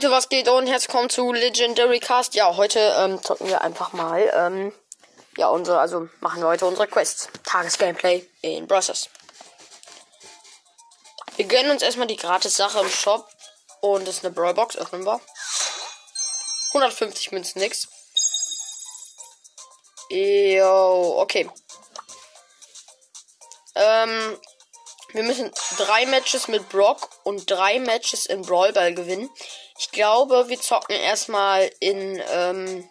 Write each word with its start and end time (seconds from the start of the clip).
Leute, 0.00 0.12
was 0.12 0.30
geht 0.30 0.48
und 0.48 0.66
herzlich 0.66 0.88
willkommen 0.88 1.10
zu 1.10 1.30
Legendary 1.30 2.00
Cast. 2.00 2.34
Ja, 2.34 2.56
heute 2.56 2.78
ähm, 2.96 3.22
zocken 3.22 3.48
wir 3.48 3.60
einfach 3.60 3.92
mal, 3.92 4.32
ähm, 4.34 4.72
ja, 5.36 5.48
unsere, 5.48 5.78
also 5.78 6.08
machen 6.20 6.40
wir 6.40 6.48
heute 6.48 6.64
unsere 6.64 6.86
Quests. 6.86 7.28
Tagesgameplay 7.44 8.26
in 8.40 8.66
Brothers. 8.66 9.10
Wir 11.36 11.44
gönnen 11.44 11.70
uns 11.70 11.82
erstmal 11.82 12.06
die 12.06 12.16
gratis 12.16 12.54
Sache 12.54 12.80
im 12.80 12.88
Shop 12.88 13.28
und 13.82 14.08
das 14.08 14.16
ist 14.16 14.24
eine 14.24 14.32
Brawlbox, 14.32 14.78
öffnen 14.78 15.04
wir. 15.04 15.20
150 16.68 17.32
Münzen, 17.32 17.60
nix. 17.60 17.86
Jo, 20.08 21.16
okay. 21.18 21.50
Ähm, 23.74 24.40
wir 25.12 25.24
müssen 25.24 25.52
drei 25.76 26.06
Matches 26.06 26.48
mit 26.48 26.70
Brock 26.70 27.10
und 27.24 27.50
drei 27.50 27.80
Matches 27.80 28.24
in 28.24 28.40
Brawl 28.40 28.72
Ball 28.72 28.94
gewinnen. 28.94 29.28
Ich 29.80 29.92
glaube, 29.92 30.50
wir 30.50 30.60
zocken 30.60 30.94
erstmal 30.94 31.72
in 31.80 32.22
ähm, 32.28 32.86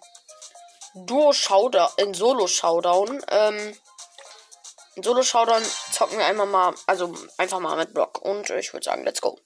Duo 0.95 1.33
Showdown, 1.33 1.91
in 1.97 2.15
Solo 2.15 2.47
Showdown. 2.47 3.23
Ähm, 3.29 3.77
in 4.95 5.03
Solo 5.03 5.21
Showdown 5.21 5.63
zocken 5.91 6.17
wir 6.17 6.25
einmal 6.25 6.47
mal, 6.47 6.73
also 6.87 7.13
einfach 7.37 7.59
mal 7.59 7.77
mit 7.77 7.93
Brock. 7.93 8.23
Und 8.23 8.49
ich 8.49 8.73
würde 8.73 8.85
sagen, 8.85 9.03
let's 9.03 9.21
go. 9.21 9.39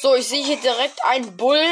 So, 0.00 0.14
ich 0.14 0.28
sehe 0.28 0.44
hier 0.44 0.60
direkt 0.60 1.02
einen 1.02 1.36
Bull, 1.36 1.66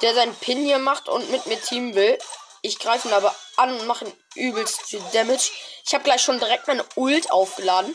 der 0.00 0.14
seinen 0.14 0.34
Pin 0.36 0.64
hier 0.64 0.78
macht 0.78 1.10
und 1.10 1.30
mit 1.30 1.44
mir 1.44 1.60
Team 1.60 1.94
will. 1.94 2.18
Ich 2.62 2.78
greife 2.78 3.08
ihn 3.08 3.12
aber 3.12 3.36
an 3.58 3.78
und 3.80 3.86
mache 3.86 4.10
übelst 4.34 4.80
viel 4.80 5.02
Damage. 5.12 5.50
Ich 5.84 5.92
habe 5.92 6.04
gleich 6.04 6.22
schon 6.22 6.38
direkt 6.38 6.68
meine 6.68 6.86
Ult 6.96 7.30
aufgeladen. 7.30 7.94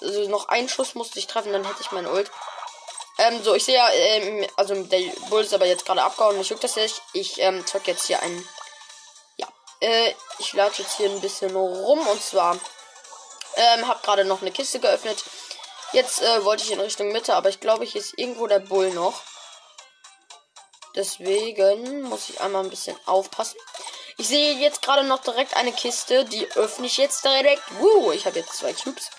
Also 0.00 0.28
noch 0.28 0.48
einen 0.48 0.68
Schuss 0.68 0.94
musste 0.94 1.18
ich 1.18 1.26
treffen, 1.26 1.52
dann 1.52 1.64
hätte 1.64 1.80
ich 1.80 1.92
meine 1.92 2.10
Ult. 2.10 2.30
Ähm, 3.18 3.42
so, 3.42 3.54
ich 3.54 3.64
sehe 3.64 3.76
ja, 3.76 3.88
ähm, 3.90 4.46
also 4.56 4.74
der 4.74 5.00
Bull 5.30 5.42
ist 5.42 5.54
aber 5.54 5.66
jetzt 5.66 5.86
gerade 5.86 6.02
abgehauen. 6.02 6.38
Ich 6.40 6.50
juckt 6.50 6.64
das 6.64 6.76
nicht. 6.76 7.00
Ich 7.12 7.40
ähm, 7.40 7.66
zock 7.66 7.86
jetzt 7.86 8.06
hier 8.06 8.22
einen. 8.22 8.46
Ja, 9.36 9.48
äh, 9.80 10.14
ich 10.38 10.52
lade 10.52 10.74
jetzt 10.76 10.96
hier 10.98 11.08
ein 11.08 11.20
bisschen 11.20 11.54
rum 11.56 12.06
und 12.06 12.22
zwar 12.22 12.58
ähm, 13.56 13.88
habe 13.88 14.02
gerade 14.02 14.24
noch 14.24 14.42
eine 14.42 14.52
Kiste 14.52 14.80
geöffnet. 14.80 15.24
Jetzt 15.92 16.20
äh, 16.20 16.44
wollte 16.44 16.64
ich 16.64 16.72
in 16.72 16.80
Richtung 16.80 17.10
Mitte, 17.10 17.34
aber 17.34 17.48
ich 17.48 17.60
glaube, 17.60 17.84
hier 17.84 18.00
ist 18.00 18.18
irgendwo 18.18 18.46
der 18.46 18.58
Bull 18.58 18.90
noch. 18.90 19.22
Deswegen 20.94 22.02
muss 22.02 22.28
ich 22.28 22.40
einmal 22.40 22.64
ein 22.64 22.70
bisschen 22.70 22.98
aufpassen. 23.06 23.58
Ich 24.18 24.28
sehe 24.28 24.54
jetzt 24.54 24.82
gerade 24.82 25.04
noch 25.04 25.22
direkt 25.22 25.56
eine 25.56 25.72
Kiste. 25.72 26.24
Die 26.24 26.50
öffne 26.52 26.86
ich 26.86 26.96
jetzt 26.96 27.24
direkt. 27.24 27.62
Woo, 27.78 28.12
ich 28.12 28.26
habe 28.26 28.38
jetzt 28.38 28.56
zwei 28.56 28.72
Cubes. 28.72 29.10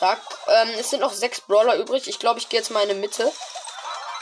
Zack. 0.00 0.20
Ähm, 0.48 0.70
es 0.78 0.88
sind 0.88 1.00
noch 1.00 1.12
sechs 1.12 1.42
Brawler 1.42 1.76
übrig. 1.76 2.08
Ich 2.08 2.18
glaube, 2.18 2.38
ich 2.40 2.48
gehe 2.48 2.58
jetzt 2.58 2.70
mal 2.70 2.82
in 2.82 2.88
die 2.88 2.94
Mitte. 2.94 3.30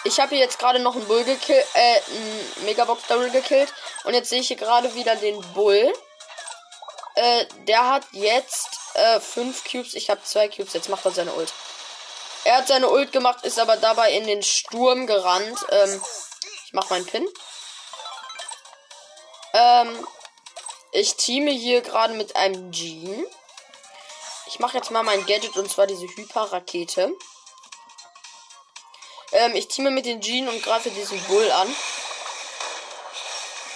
Ich 0.03 0.19
habe 0.19 0.31
hier 0.31 0.41
jetzt 0.41 0.59
gerade 0.59 0.81
noch 0.81 0.97
einen 0.97 1.07
Bull 1.07 1.23
gekillt, 1.23 1.65
äh, 1.75 2.01
einen 2.11 2.65
Megabox 2.65 3.07
Double 3.07 3.31
gekillt. 3.31 3.73
Und 4.03 4.15
jetzt 4.15 4.29
sehe 4.29 4.41
ich 4.41 4.49
hier 4.49 4.57
gerade 4.57 4.93
wieder 4.97 5.15
den 5.15 5.41
Bull. 5.55 5.93
Äh, 7.15 7.47
der 7.69 7.89
hat 7.89 8.03
jetzt 8.11 8.71
äh, 8.95 9.21
fünf 9.21 9.63
Cubes. 9.71 9.95
Ich 9.95 10.11
habe 10.11 10.21
zwei 10.25 10.49
Cubes. 10.49 10.73
Jetzt 10.73 10.89
macht 10.89 11.05
er 11.05 11.13
seine 11.13 11.33
Ult. 11.33 11.53
Er 12.43 12.57
hat 12.57 12.67
seine 12.67 12.91
Ult 12.91 13.13
gemacht, 13.13 13.45
ist 13.45 13.61
aber 13.61 13.77
dabei 13.77 14.11
in 14.13 14.27
den 14.27 14.43
Sturm 14.43 15.07
gerannt. 15.07 15.65
Ähm, 15.71 16.03
ich 16.67 16.73
mach 16.73 16.91
meinen 16.91 17.07
Pin. 17.07 17.29
Ähm, 19.55 20.09
ich 20.91 21.15
teame 21.15 21.53
hier 21.53 21.83
gerade 21.83 22.15
mit 22.15 22.35
einem 22.35 22.73
Jean. 22.73 23.25
Ich 24.49 24.59
mache 24.61 24.79
jetzt 24.79 24.91
mal 24.91 25.03
mein 25.03 25.27
Gadget 25.27 25.59
und 25.59 25.71
zwar 25.71 25.87
diese 25.87 26.07
Hyper-Rakete. 26.07 27.15
Ähm, 29.33 29.55
ich 29.55 29.69
teame 29.69 29.91
mit 29.91 30.07
den 30.07 30.23
Jean 30.23 30.49
und 30.49 30.63
greife 30.63 30.91
diesen 30.91 31.23
Bull 31.25 31.51
an. 31.51 31.77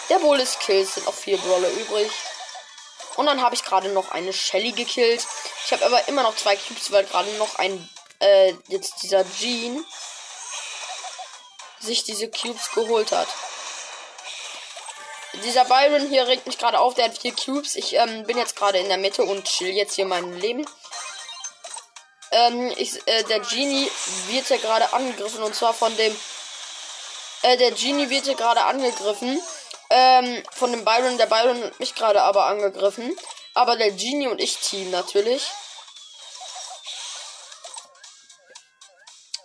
Der 0.08 0.18
Bull 0.18 0.40
ist 0.40 0.60
Kills, 0.60 0.94
sind 0.94 1.04
noch 1.04 1.14
vier 1.14 1.36
Brawler 1.36 1.70
übrig. 1.70 2.10
Und 3.16 3.26
dann 3.26 3.42
habe 3.42 3.54
ich 3.54 3.62
gerade 3.64 3.90
noch 3.90 4.12
eine 4.12 4.32
Shelly 4.32 4.72
gekillt. 4.72 5.26
Ich 5.66 5.72
habe 5.72 5.84
aber 5.84 6.08
immer 6.08 6.22
noch 6.22 6.36
zwei 6.36 6.56
Cubes, 6.56 6.90
weil 6.90 7.04
gerade 7.04 7.30
noch 7.32 7.56
ein, 7.56 7.88
äh, 8.20 8.54
jetzt 8.68 9.02
dieser 9.02 9.30
Jean 9.30 9.84
sich 11.80 12.02
diese 12.04 12.30
Cubes 12.30 12.70
geholt 12.70 13.12
hat. 13.12 13.28
Dieser 15.44 15.64
Byron 15.64 16.08
hier 16.08 16.26
regt 16.26 16.46
mich 16.46 16.58
gerade 16.58 16.78
auf, 16.78 16.94
der 16.94 17.06
hat 17.06 17.18
vier 17.18 17.34
Cubes. 17.34 17.74
Ich 17.76 17.96
ähm, 17.96 18.24
bin 18.24 18.38
jetzt 18.38 18.56
gerade 18.56 18.78
in 18.78 18.88
der 18.88 18.98
Mitte 18.98 19.24
und 19.24 19.44
chill 19.44 19.70
jetzt 19.70 19.94
hier 19.94 20.06
mein 20.06 20.38
Leben. 20.38 20.66
Ähm, 22.30 22.72
ich, 22.76 23.06
äh, 23.06 23.22
der 23.24 23.40
Genie 23.40 23.90
wird 24.28 24.46
hier 24.46 24.58
gerade 24.58 24.92
angegriffen 24.92 25.42
und 25.42 25.54
zwar 25.54 25.74
von 25.74 25.94
dem. 25.96 26.16
Äh, 27.42 27.56
der 27.58 27.72
Genie 27.72 28.08
wird 28.08 28.24
hier 28.24 28.36
gerade 28.36 28.64
angegriffen. 28.64 29.40
Ähm, 29.90 30.42
von 30.52 30.70
dem 30.72 30.84
Byron. 30.84 31.18
Der 31.18 31.26
Byron 31.26 31.62
hat 31.62 31.78
mich 31.78 31.94
gerade 31.94 32.22
aber 32.22 32.46
angegriffen. 32.46 33.14
Aber 33.54 33.76
der 33.76 33.90
Genie 33.90 34.28
und 34.28 34.40
ich 34.40 34.56
Team 34.58 34.90
natürlich. 34.90 35.50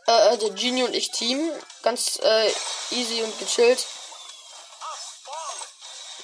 Äh, 0.08 0.34
äh, 0.34 0.38
der 0.38 0.52
Genie 0.52 0.84
und 0.84 0.96
ich 0.96 1.12
Team. 1.12 1.52
Ganz 1.84 2.20
äh, 2.24 2.52
easy 2.92 3.22
und 3.22 3.38
gechillt. 3.40 3.86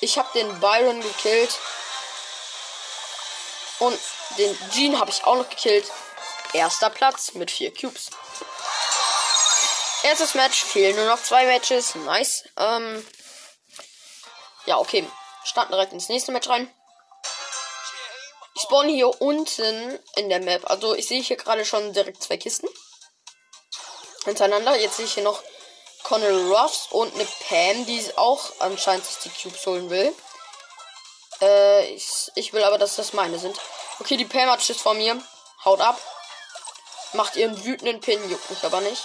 Ich 0.04 0.18
habe 0.18 0.28
den 0.34 0.60
Byron 0.60 1.00
gekillt. 1.00 1.58
Und 3.80 3.98
den 4.38 4.70
Jean 4.70 5.00
habe 5.00 5.10
ich 5.10 5.24
auch 5.24 5.38
noch 5.38 5.50
gekillt. 5.50 5.90
Erster 6.52 6.90
Platz 6.90 7.34
mit 7.36 7.50
vier 7.50 7.74
Cubes. 7.74 8.10
Erstes 10.04 10.34
Match, 10.34 10.62
fehlen 10.62 10.98
nur 10.98 11.06
noch 11.06 11.24
zwei 11.24 11.46
Matches. 11.46 11.96
Nice. 11.96 12.44
Ähm, 12.58 13.08
ja, 14.66 14.78
okay. 14.78 15.10
Starten 15.46 15.72
direkt 15.72 15.94
ins 15.94 16.10
nächste 16.10 16.34
Match 16.34 16.50
rein. 16.50 16.70
Ich 18.56 18.64
spawn 18.64 18.90
hier 18.90 19.22
unten 19.22 20.00
in 20.18 20.28
der 20.28 20.42
Map. 20.42 20.70
Also 20.70 20.96
ich 20.96 21.08
sehe 21.08 21.22
hier 21.22 21.38
gerade 21.38 21.64
schon 21.64 21.94
direkt 21.94 22.22
zwei 22.22 22.36
Kisten 22.36 22.68
hintereinander. 24.26 24.76
Jetzt 24.76 24.98
sehe 24.98 25.06
ich 25.06 25.14
hier 25.14 25.24
noch 25.24 25.42
Connell 26.04 26.52
Ruffs 26.52 26.88
und 26.92 27.14
eine 27.14 27.26
Pam, 27.48 27.86
die 27.86 28.06
auch 28.18 28.52
anscheinend 28.60 29.06
sich 29.06 29.18
die 29.20 29.30
Cubes 29.30 29.66
holen 29.66 29.90
will. 29.90 30.14
Äh, 31.42 31.94
ich, 31.94 32.32
ich 32.36 32.54
will 32.54 32.64
aber, 32.64 32.78
dass 32.78 32.96
das 32.96 33.14
meine 33.14 33.40
sind. 33.40 33.58
Okay, 34.00 34.18
die 34.18 34.26
Pam 34.26 34.50
hat 34.50 34.62
Schiss 34.62 34.82
vor 34.82 34.94
mir. 34.94 35.22
Haut 35.66 35.80
ab. 35.82 36.00
Macht 37.14 37.36
ihren 37.36 37.64
wütenden 37.64 38.02
Pin, 38.02 38.30
juckt 38.30 38.50
mich 38.50 38.64
aber 38.64 38.82
nicht. 38.82 39.04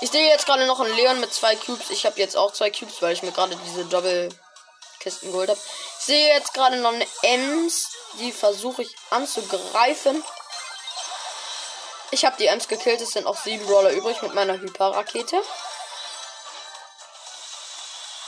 Ich 0.00 0.10
sehe 0.10 0.28
jetzt 0.28 0.46
gerade 0.46 0.66
noch 0.66 0.80
einen 0.80 0.94
Leon 0.94 1.20
mit 1.20 1.32
zwei 1.32 1.54
Cubes. 1.54 1.90
Ich 1.90 2.06
habe 2.06 2.18
jetzt 2.18 2.36
auch 2.36 2.52
zwei 2.52 2.70
Cubes, 2.70 3.02
weil 3.02 3.12
ich 3.12 3.22
mir 3.22 3.32
gerade 3.32 3.56
diese 3.56 3.84
Doppelkisten 3.84 5.30
geholt 5.30 5.48
habe. 5.48 5.60
Ich 5.98 6.04
sehe 6.04 6.28
jetzt 6.34 6.54
gerade 6.54 6.76
noch 6.76 6.92
eine 6.92 7.06
Ems. 7.22 7.88
Die 8.18 8.32
versuche 8.32 8.82
ich 8.82 8.94
anzugreifen. 9.10 10.24
Ich 12.10 12.24
habe 12.24 12.36
die 12.36 12.46
Ems 12.46 12.68
gekillt. 12.68 13.00
Es 13.00 13.12
sind 13.12 13.26
auch 13.26 13.36
sieben 13.36 13.64
Brawler 13.66 13.90
übrig 13.90 14.20
mit 14.22 14.34
meiner 14.34 14.54
Hyperrakete. 14.54 15.40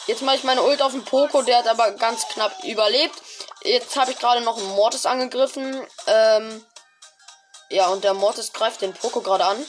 Jetzt 0.06 0.22
mache 0.22 0.36
ich 0.36 0.44
meine 0.44 0.62
Ult 0.62 0.82
auf 0.82 0.92
den 0.92 1.04
Poco. 1.04 1.42
Der 1.42 1.58
hat 1.58 1.66
aber 1.66 1.92
ganz 1.92 2.28
knapp 2.28 2.52
überlebt. 2.64 3.14
Jetzt 3.62 3.96
habe 3.96 4.10
ich 4.10 4.18
gerade 4.18 4.42
noch 4.42 4.58
einen 4.58 4.68
Mortis 4.74 5.06
angegriffen. 5.06 5.86
Ähm, 6.06 6.64
ja, 7.70 7.88
und 7.88 8.04
der 8.04 8.14
Mortis 8.14 8.52
greift 8.52 8.82
den 8.82 8.92
Poco 8.92 9.20
gerade 9.20 9.46
an. 9.46 9.66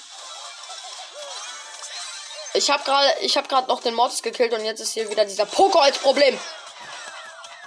Ich 2.53 2.69
habe 2.69 2.83
gerade 2.83 3.13
ich 3.21 3.35
noch 3.67 3.81
den 3.81 3.93
Mortis 3.93 4.21
gekillt 4.21 4.53
und 4.53 4.63
jetzt 4.63 4.79
ist 4.79 4.93
hier 4.93 5.09
wieder 5.09 5.25
dieser 5.25 5.45
Poco 5.45 5.79
als 5.79 5.97
Problem. 5.97 6.39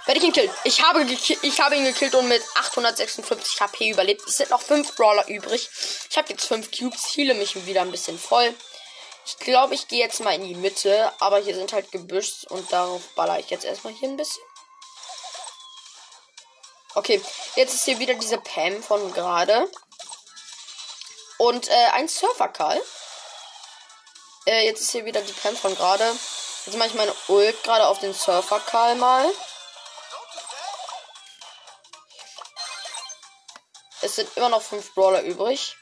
Werde 0.05 0.19
ich 0.19 0.25
ihn 0.25 0.33
killen? 0.33 0.49
Ich 0.63 0.81
habe, 0.81 1.03
ich 1.03 1.61
habe 1.61 1.75
ihn 1.75 1.83
gekillt 1.83 2.15
und 2.15 2.27
mit 2.27 2.41
856 2.55 3.61
HP 3.61 3.91
überlebt. 3.91 4.27
Es 4.27 4.37
sind 4.37 4.49
noch 4.49 4.61
5 4.61 4.95
Brawler 4.95 5.27
übrig. 5.27 5.69
Ich 6.09 6.17
habe 6.17 6.29
jetzt 6.29 6.47
5 6.47 6.71
Cubes, 6.71 7.15
heile 7.15 7.35
mich 7.35 7.67
wieder 7.67 7.81
ein 7.81 7.91
bisschen 7.91 8.17
voll. 8.17 8.55
Ich 9.29 9.37
glaube, 9.37 9.75
ich 9.75 9.87
gehe 9.87 9.99
jetzt 9.99 10.21
mal 10.21 10.33
in 10.33 10.43
die 10.43 10.55
Mitte, 10.55 11.13
aber 11.19 11.37
hier 11.37 11.53
sind 11.53 11.71
halt 11.71 11.91
Gebüsch 11.91 12.45
und 12.49 12.71
darauf 12.73 13.01
baller 13.09 13.37
ich 13.37 13.51
jetzt 13.51 13.63
erstmal 13.63 13.93
hier 13.93 14.09
ein 14.09 14.17
bisschen. 14.17 14.41
Okay, 16.95 17.21
jetzt 17.55 17.75
ist 17.75 17.85
hier 17.85 17.99
wieder 17.99 18.15
diese 18.15 18.39
Pam 18.39 18.81
von 18.81 19.13
gerade. 19.13 19.69
Und 21.37 21.69
äh, 21.69 21.89
ein 21.93 22.07
Surfer 22.07 22.47
Karl. 22.47 22.81
Äh, 24.47 24.65
jetzt 24.65 24.81
ist 24.81 24.89
hier 24.89 25.05
wieder 25.05 25.21
die 25.21 25.31
Pam 25.31 25.55
von 25.55 25.75
gerade. 25.75 26.11
Jetzt 26.65 26.77
mache 26.77 26.87
ich 26.87 26.95
meine 26.95 27.13
Ult 27.27 27.63
gerade 27.63 27.85
auf 27.85 27.99
den 27.99 28.15
Surfer 28.15 28.59
Karl 28.59 28.95
mal. 28.95 29.31
Es 34.01 34.15
sind 34.15 34.35
immer 34.35 34.49
noch 34.49 34.63
fünf 34.63 34.91
Brawler 34.95 35.21
übrig. 35.21 35.77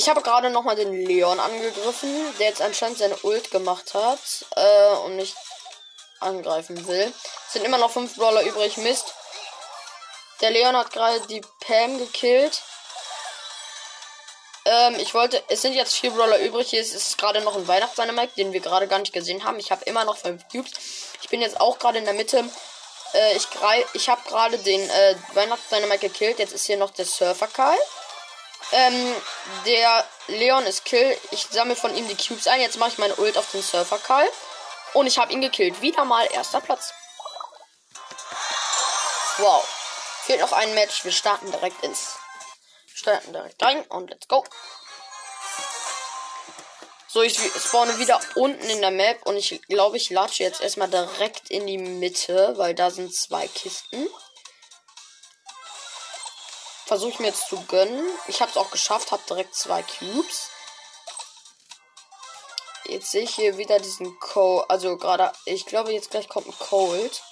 Ich 0.00 0.08
habe 0.08 0.22
gerade 0.22 0.48
noch 0.48 0.62
mal 0.62 0.76
den 0.76 0.94
Leon 1.04 1.38
angegriffen, 1.38 2.34
der 2.38 2.48
jetzt 2.48 2.62
anscheinend 2.62 2.96
seine 2.96 3.18
Ult 3.18 3.50
gemacht 3.50 3.92
hat 3.92 4.18
äh, 4.56 4.94
und 5.04 5.16
mich 5.16 5.34
angreifen 6.20 6.88
will. 6.88 7.12
Es 7.46 7.52
sind 7.52 7.66
immer 7.66 7.76
noch 7.76 7.90
fünf 7.90 8.16
Brawler 8.16 8.42
übrig. 8.44 8.78
Mist. 8.78 9.12
Der 10.40 10.52
Leon 10.52 10.74
hat 10.74 10.90
gerade 10.90 11.20
die 11.26 11.42
Pam 11.60 11.98
gekillt. 11.98 12.62
Ähm, 14.64 14.94
ich 14.98 15.12
wollte, 15.12 15.44
es 15.48 15.60
sind 15.60 15.74
jetzt 15.74 15.94
vier 15.94 16.12
Brawler 16.12 16.38
übrig. 16.38 16.70
Hier 16.70 16.80
ist, 16.80 16.94
ist 16.94 17.18
gerade 17.18 17.42
noch 17.42 17.56
ein 17.56 17.68
Weihnachtsdynamite, 17.68 18.36
den 18.36 18.54
wir 18.54 18.60
gerade 18.60 18.88
gar 18.88 19.00
nicht 19.00 19.12
gesehen 19.12 19.44
haben. 19.44 19.58
Ich 19.58 19.70
habe 19.70 19.84
immer 19.84 20.06
noch 20.06 20.16
fünf 20.16 20.48
Cubes. 20.48 20.72
Ich 21.20 21.28
bin 21.28 21.42
jetzt 21.42 21.60
auch 21.60 21.78
gerade 21.78 21.98
in 21.98 22.06
der 22.06 22.14
Mitte. 22.14 22.48
Äh, 23.12 23.36
ich 23.36 23.50
greif, 23.50 23.86
ich 23.92 24.08
habe 24.08 24.26
gerade 24.26 24.56
den 24.56 24.80
äh, 24.80 25.16
Weihnachtsdynamite 25.34 26.08
gekillt. 26.08 26.38
Jetzt 26.38 26.54
ist 26.54 26.64
hier 26.64 26.78
noch 26.78 26.90
der 26.90 27.04
Surfer 27.04 27.48
Karl. 27.48 27.76
Ähm, 28.72 29.14
der 29.66 30.06
Leon 30.28 30.64
ist 30.66 30.84
kill. 30.84 31.16
Ich 31.30 31.46
sammle 31.50 31.76
von 31.76 31.94
ihm 31.94 32.06
die 32.08 32.16
Cubes 32.16 32.46
ein. 32.46 32.60
Jetzt 32.60 32.78
mache 32.78 32.90
ich 32.90 32.98
meine 32.98 33.16
Ult 33.16 33.36
auf 33.36 33.50
den 33.50 33.62
Surfer 33.62 33.98
Karl. 33.98 34.28
Und 34.94 35.06
ich 35.06 35.18
habe 35.18 35.32
ihn 35.32 35.40
gekillt. 35.40 35.80
Wieder 35.80 36.04
mal 36.04 36.26
erster 36.32 36.60
Platz. 36.60 36.92
Wow. 39.38 39.66
Fehlt 40.24 40.40
noch 40.40 40.52
ein 40.52 40.74
Match. 40.74 41.04
Wir 41.04 41.12
starten 41.12 41.50
direkt 41.50 41.82
ins. 41.82 42.16
Starten 42.94 43.32
direkt 43.32 43.62
rein 43.62 43.82
und 43.86 44.10
let's 44.10 44.28
go. 44.28 44.44
So, 47.12 47.22
ich 47.22 47.36
spawne 47.36 47.98
wieder 47.98 48.20
unten 48.36 48.70
in 48.70 48.80
der 48.80 48.92
Map 48.92 49.26
und 49.26 49.36
ich 49.36 49.60
glaube, 49.62 49.96
ich 49.96 50.10
latsche 50.10 50.44
jetzt 50.44 50.60
erstmal 50.60 50.88
direkt 50.88 51.50
in 51.50 51.66
die 51.66 51.78
Mitte, 51.78 52.52
weil 52.56 52.72
da 52.72 52.90
sind 52.90 53.12
zwei 53.12 53.48
Kisten. 53.48 54.08
Versuche 56.90 57.10
ich 57.10 57.18
mir 57.20 57.28
jetzt 57.28 57.48
zu 57.48 57.64
gönnen. 57.66 58.04
Ich 58.26 58.40
habe 58.40 58.50
es 58.50 58.56
auch 58.56 58.72
geschafft, 58.72 59.12
habe 59.12 59.22
direkt 59.28 59.54
zwei 59.54 59.80
Cubes. 59.80 60.50
Jetzt 62.86 63.12
sehe 63.12 63.22
ich 63.22 63.36
hier 63.36 63.58
wieder 63.58 63.78
diesen 63.78 64.18
Cold. 64.18 64.68
Also 64.68 64.96
gerade, 64.96 65.30
ich 65.44 65.66
glaube, 65.66 65.92
jetzt 65.92 66.10
gleich 66.10 66.28
kommt 66.28 66.48
ein 66.48 66.58
Cold. 66.58 67.22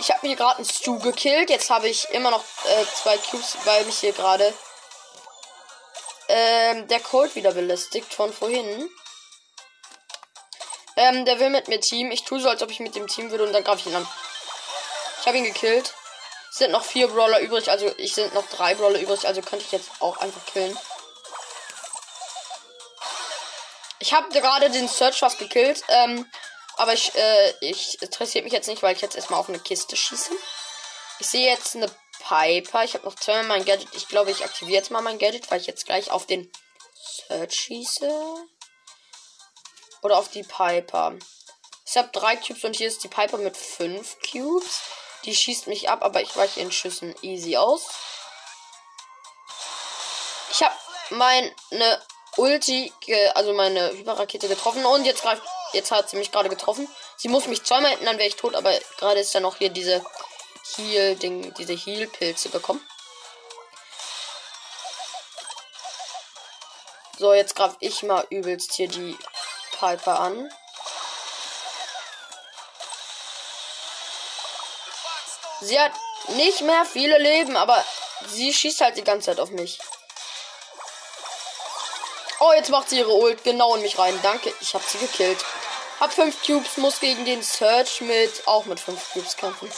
Ich 0.00 0.10
habe 0.10 0.26
mir 0.26 0.34
gerade 0.34 0.56
einen 0.56 0.64
Stu 0.64 0.98
gekillt. 0.98 1.48
Jetzt 1.48 1.70
habe 1.70 1.88
ich 1.88 2.10
immer 2.10 2.32
noch 2.32 2.42
äh, 2.64 2.84
zwei 2.86 3.16
Cubes, 3.16 3.58
weil 3.62 3.84
mich 3.84 4.00
hier 4.00 4.12
gerade 4.12 4.52
ähm, 6.26 6.88
der 6.88 6.98
Cold 6.98 7.36
wieder 7.36 7.52
belästigt 7.52 8.12
von 8.12 8.32
vorhin. 8.32 8.90
Ähm, 10.96 11.24
der 11.24 11.38
will 11.38 11.50
mit 11.50 11.68
mir 11.68 11.80
Team. 11.80 12.10
Ich 12.10 12.24
tue 12.24 12.40
so, 12.40 12.48
als 12.48 12.64
ob 12.64 12.72
ich 12.72 12.80
mit 12.80 12.96
dem 12.96 13.06
Team 13.06 13.30
würde 13.30 13.44
und 13.44 13.52
dann 13.52 13.62
greife 13.62 13.78
ich 13.78 13.86
ihn 13.86 13.94
an. 13.94 14.08
Ich 15.20 15.26
habe 15.28 15.38
ihn 15.38 15.44
gekillt. 15.44 15.94
Sind 16.50 16.72
noch 16.72 16.84
vier 16.84 17.08
Brawler 17.08 17.40
übrig, 17.40 17.70
also 17.70 17.92
ich 17.96 18.14
sind 18.14 18.34
noch 18.34 18.48
drei 18.48 18.74
Brawler 18.74 18.98
übrig, 18.98 19.26
also 19.26 19.40
könnte 19.40 19.64
ich 19.64 19.72
jetzt 19.72 19.90
auch 20.00 20.16
einfach 20.16 20.44
killen. 20.46 20.76
Ich 24.00 24.14
habe 24.14 24.28
gerade 24.30 24.70
den 24.70 24.88
Search 24.88 25.18
fast 25.18 25.38
gekillt. 25.38 25.82
Ähm, 25.88 26.26
aber 26.76 26.94
ich, 26.94 27.14
äh, 27.14 27.54
ich 27.60 28.00
interessiert 28.00 28.44
mich 28.44 28.54
jetzt 28.54 28.66
nicht, 28.66 28.82
weil 28.82 28.96
ich 28.96 29.02
jetzt 29.02 29.14
erstmal 29.14 29.38
auf 29.38 29.50
eine 29.50 29.58
Kiste 29.58 29.96
schieße. 29.96 30.32
Ich 31.18 31.26
sehe 31.26 31.46
jetzt 31.46 31.76
eine 31.76 31.90
Piper. 32.26 32.84
Ich 32.84 32.94
habe 32.94 33.04
noch 33.04 33.16
zweimal 33.16 33.58
mein 33.58 33.66
Gadget. 33.66 33.94
Ich 33.94 34.08
glaube, 34.08 34.30
ich 34.30 34.42
aktiviere 34.42 34.78
jetzt 34.78 34.90
mal 34.90 35.02
mein 35.02 35.18
Gadget, 35.18 35.50
weil 35.50 35.60
ich 35.60 35.66
jetzt 35.66 35.84
gleich 35.84 36.10
auf 36.10 36.26
den 36.26 36.50
Search 36.94 37.52
schieße. 37.52 38.10
Oder 40.02 40.16
auf 40.16 40.30
die 40.30 40.42
Piper. 40.42 41.18
Ich 41.84 41.96
habe 41.98 42.08
drei 42.12 42.36
Cubes 42.36 42.64
und 42.64 42.76
hier 42.76 42.88
ist 42.88 43.04
die 43.04 43.08
Piper 43.08 43.36
mit 43.36 43.58
fünf 43.58 44.16
Cubes. 44.30 44.80
Die 45.24 45.34
schießt 45.34 45.66
mich 45.66 45.88
ab, 45.90 46.02
aber 46.02 46.22
ich 46.22 46.36
weiche 46.36 46.60
in 46.60 46.72
Schüssen 46.72 47.14
easy 47.22 47.56
aus. 47.56 47.86
Ich 50.52 50.62
habe 50.62 50.74
meine 51.10 52.02
Ulti, 52.36 52.92
also 53.34 53.52
meine 53.52 53.90
Hyperrakete 53.90 54.48
getroffen 54.48 54.84
und 54.84 55.04
jetzt 55.04 55.22
greift, 55.22 55.42
jetzt 55.72 55.90
hat 55.90 56.08
sie 56.08 56.16
mich 56.16 56.32
gerade 56.32 56.48
getroffen. 56.48 56.88
Sie 57.16 57.28
muss 57.28 57.46
mich 57.46 57.64
zweimal 57.64 57.90
hinten, 57.90 58.06
dann 58.06 58.18
wäre 58.18 58.28
ich 58.28 58.36
tot, 58.36 58.54
aber 58.54 58.72
gerade 58.98 59.20
ist 59.20 59.34
ja 59.34 59.40
noch 59.40 59.56
hier 59.56 59.68
diese 59.68 60.04
Heal, 60.76 61.16
Ding, 61.16 61.52
diese 61.54 61.74
Heal-Pilze 61.74 62.48
gekommen. 62.50 62.86
So, 67.18 67.34
jetzt 67.34 67.54
greife 67.54 67.76
ich 67.80 68.02
mal 68.02 68.26
übelst 68.30 68.72
hier 68.72 68.88
die 68.88 69.18
Piper 69.78 70.20
an. 70.20 70.50
Sie 75.60 75.78
hat 75.78 75.92
nicht 76.28 76.62
mehr 76.62 76.84
viele 76.84 77.18
Leben, 77.18 77.56
aber 77.56 77.84
sie 78.28 78.52
schießt 78.52 78.80
halt 78.80 78.96
die 78.96 79.04
ganze 79.04 79.26
Zeit 79.26 79.40
auf 79.40 79.50
mich. 79.50 79.78
Oh, 82.40 82.52
jetzt 82.54 82.70
macht 82.70 82.88
sie 82.88 82.98
ihre 82.98 83.12
Ult 83.12 83.44
genau 83.44 83.74
in 83.74 83.82
mich 83.82 83.98
rein. 83.98 84.18
Danke, 84.22 84.52
ich 84.60 84.74
habe 84.74 84.84
sie 84.86 84.98
gekillt. 84.98 85.44
Hab 86.00 86.12
5 86.12 86.42
Cubes, 86.46 86.78
muss 86.78 87.00
gegen 87.00 87.26
den 87.26 87.42
Search 87.42 88.00
mit 88.00 88.46
auch 88.46 88.64
mit 88.64 88.80
5 88.80 89.12
Cubes 89.12 89.36
kämpfen. 89.36 89.70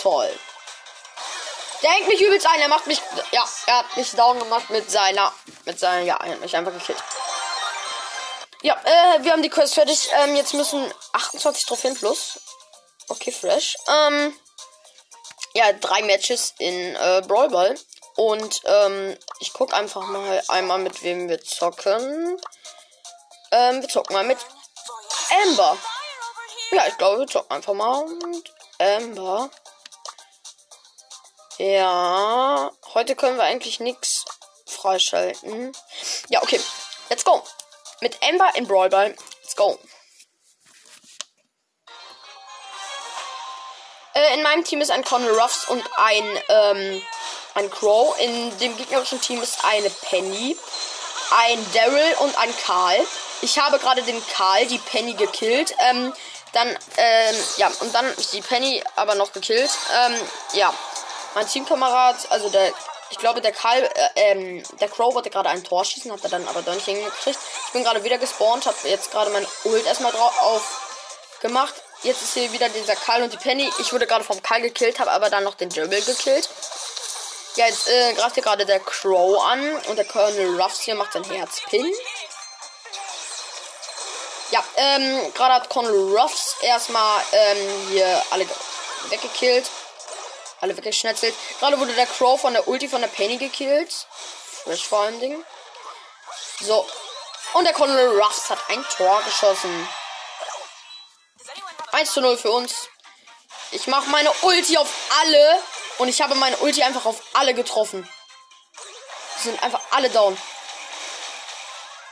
Toll. 0.00 0.30
Der 1.82 1.90
mich 2.06 2.20
übelst 2.20 2.46
ein. 2.46 2.60
Er 2.60 2.68
macht 2.68 2.86
mich. 2.86 3.00
Ja, 3.32 3.44
er 3.66 3.78
hat 3.78 3.96
mich 3.96 4.12
down 4.12 4.38
gemacht 4.38 4.70
mit 4.70 4.88
seiner. 4.88 5.32
Mit 5.64 5.80
seiner. 5.80 6.02
Ja, 6.02 6.16
er 6.16 6.32
hat 6.32 6.40
mich 6.40 6.54
einfach 6.54 6.72
gekillt. 6.72 7.02
Ja, 8.62 8.80
äh, 8.84 9.24
wir 9.24 9.32
haben 9.32 9.42
die 9.42 9.50
Quest 9.50 9.74
fertig. 9.74 10.08
Ähm, 10.12 10.36
jetzt 10.36 10.54
müssen 10.54 10.92
28 11.12 11.66
Trophäen 11.66 11.96
plus. 11.96 12.38
Okay, 13.08 13.32
fresh. 13.32 13.76
Ähm. 13.88 14.38
Ja, 15.54 15.72
drei 15.72 16.02
Matches 16.02 16.54
in 16.58 16.96
äh, 16.96 17.22
Brawl 17.26 17.50
Ball. 17.50 17.74
Und 18.16 18.62
ähm, 18.64 19.16
ich 19.40 19.52
guck 19.52 19.72
einfach 19.72 20.02
mal 20.02 20.42
einmal, 20.48 20.78
mit 20.78 21.02
wem 21.02 21.28
wir 21.28 21.42
zocken. 21.42 22.40
Ähm, 23.50 23.80
wir 23.80 23.88
zocken 23.88 24.14
mal 24.14 24.24
mit 24.24 24.38
Amber. 25.44 25.76
Ja, 26.72 26.86
ich 26.86 26.96
glaube, 26.98 27.20
wir 27.20 27.26
zocken 27.26 27.50
einfach 27.50 27.74
mal 27.74 28.06
mit 28.06 28.52
Amber. 28.78 29.50
Ja, 31.58 32.70
heute 32.94 33.14
können 33.14 33.36
wir 33.36 33.44
eigentlich 33.44 33.78
nichts 33.78 34.24
freischalten. 34.66 35.72
Ja, 36.28 36.42
okay. 36.42 36.60
Let's 37.08 37.24
go. 37.24 37.42
Mit 38.00 38.18
Amber 38.22 38.50
in 38.54 38.66
Brawl 38.66 38.88
Ball. 38.88 39.14
Let's 39.42 39.54
go. 39.54 39.78
Äh, 44.14 44.34
in 44.34 44.42
meinem 44.42 44.64
Team 44.64 44.80
ist 44.80 44.90
ein 44.90 45.04
Conor 45.04 45.30
Ruffs 45.40 45.68
und 45.68 45.82
ein 45.96 46.24
ähm, 46.48 47.02
ein 47.54 47.70
Crow. 47.70 48.18
In 48.18 48.56
dem 48.58 48.76
gegnerischen 48.76 49.20
Team 49.20 49.42
ist 49.42 49.64
eine 49.64 49.90
Penny, 49.90 50.56
ein 51.30 51.72
Daryl 51.72 52.14
und 52.20 52.36
ein 52.38 52.54
Karl. 52.64 52.98
Ich 53.40 53.58
habe 53.58 53.78
gerade 53.78 54.02
den 54.02 54.22
Karl, 54.28 54.66
die 54.66 54.78
Penny 54.78 55.14
gekillt. 55.14 55.74
Ähm, 55.78 56.12
dann, 56.52 56.68
ähm, 56.68 57.36
ja, 57.56 57.70
und 57.80 57.94
dann 57.94 58.06
ist 58.14 58.32
die 58.32 58.42
Penny 58.42 58.82
aber 58.96 59.14
noch 59.14 59.32
gekillt. 59.32 59.70
Ähm, 59.94 60.14
ja, 60.52 60.72
mein 61.34 61.48
Teamkamerad, 61.48 62.30
also 62.30 62.50
der, 62.50 62.72
ich 63.10 63.18
glaube, 63.18 63.40
der 63.40 63.52
Karl, 63.52 63.82
äh, 63.82 63.90
ähm, 64.16 64.62
der 64.80 64.88
Crow 64.88 65.14
wollte 65.14 65.30
gerade 65.30 65.48
ein 65.48 65.64
Tor 65.64 65.84
schießen, 65.84 66.12
hat 66.12 66.22
er 66.24 66.30
dann 66.30 66.46
aber 66.48 66.60
doch 66.60 66.74
nicht 66.74 66.84
hingekriegt. 66.84 67.38
Ich 67.66 67.72
bin 67.72 67.84
gerade 67.84 68.04
wieder 68.04 68.18
gespawnt, 68.18 68.66
habe 68.66 68.76
jetzt 68.84 69.10
gerade 69.10 69.30
mein 69.30 69.46
Ult 69.64 69.86
erstmal 69.86 70.12
drauf 70.12 70.34
aufgemacht. 70.42 71.74
Jetzt 72.02 72.22
ist 72.22 72.34
hier 72.34 72.50
wieder 72.52 72.68
dieser 72.68 72.96
Karl 72.96 73.22
und 73.22 73.32
die 73.32 73.36
Penny. 73.36 73.70
Ich 73.78 73.92
wurde 73.92 74.08
gerade 74.08 74.24
vom 74.24 74.42
Karl 74.42 74.60
gekillt, 74.60 74.98
habe 74.98 75.12
aber 75.12 75.30
dann 75.30 75.44
noch 75.44 75.54
den 75.54 75.68
Dribble 75.68 76.02
gekillt. 76.02 76.48
Ja, 77.54 77.66
jetzt 77.66 77.86
äh, 77.86 78.14
greift 78.14 78.34
hier 78.34 78.42
gerade 78.42 78.66
der 78.66 78.80
Crow 78.80 79.40
an 79.44 79.76
und 79.86 79.96
der 79.96 80.06
Colonel 80.06 80.60
Ruffs 80.60 80.80
hier 80.80 80.94
macht 80.96 81.12
sein 81.12 81.22
Herzpin. 81.22 81.86
Ja, 84.50 84.64
ähm, 84.76 85.32
gerade 85.34 85.54
hat 85.54 85.68
Colonel 85.68 86.18
Ruffs 86.18 86.56
erstmal 86.62 87.22
ähm, 87.32 87.88
hier 87.90 88.22
alle 88.30 88.46
weggekillt. 89.08 89.70
Alle 90.60 90.76
weggeschnetzelt. 90.76 91.34
Gerade 91.60 91.78
wurde 91.78 91.92
der 91.92 92.06
Crow 92.06 92.40
von 92.40 92.52
der 92.52 92.66
Ulti 92.66 92.88
von 92.88 93.00
der 93.00 93.08
Penny 93.08 93.36
gekillt. 93.36 94.06
Frisch 94.64 94.86
vor 94.86 95.00
allem 95.00 95.20
Ding. 95.20 95.44
So. 96.60 96.86
Und 97.52 97.64
der 97.64 97.74
Colonel 97.74 98.20
Ruffs 98.20 98.50
hat 98.50 98.58
ein 98.68 98.84
Tor 98.96 99.22
geschossen. 99.24 99.88
1 102.02 102.14
zu 102.14 102.20
0 102.20 102.36
für 102.36 102.50
uns. 102.50 102.88
Ich 103.70 103.86
mache 103.86 104.10
meine 104.10 104.30
Ulti 104.42 104.76
auf 104.76 104.92
alle. 105.20 105.62
Und 105.98 106.08
ich 106.08 106.20
habe 106.20 106.34
meine 106.34 106.56
Ulti 106.56 106.82
einfach 106.82 107.06
auf 107.06 107.22
alle 107.32 107.54
getroffen. 107.54 108.08
Die 109.36 109.42
sind 109.44 109.62
einfach 109.62 109.80
alle 109.90 110.10
down. 110.10 110.36